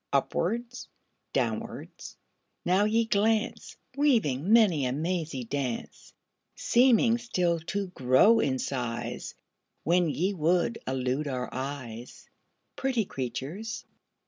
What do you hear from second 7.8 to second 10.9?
grow in size When ye would